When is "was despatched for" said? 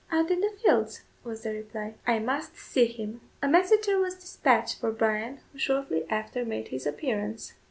3.99-4.91